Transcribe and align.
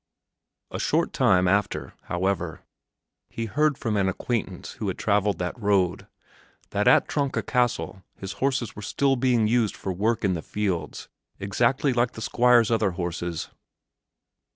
A 0.71 0.79
short 0.79 1.13
time 1.13 1.47
after, 1.47 1.93
however, 2.05 2.61
he 3.29 3.45
heard 3.45 3.77
from 3.77 3.95
an 3.95 4.09
acquaintance 4.09 4.71
who 4.71 4.87
had 4.87 4.97
traveled 4.97 5.37
that 5.37 5.55
road, 5.61 6.07
that 6.71 6.87
at 6.87 7.07
Tronka 7.07 7.43
Castle 7.45 8.01
his 8.17 8.31
horses 8.41 8.75
were 8.75 8.81
still 8.81 9.15
being 9.15 9.45
used 9.47 9.75
for 9.75 9.93
work 9.93 10.25
in 10.25 10.33
the 10.33 10.41
fields 10.41 11.07
exactly 11.39 11.93
like 11.93 12.13
the 12.13 12.21
Squire's 12.21 12.71
other 12.71 12.93
horses. 12.97 13.49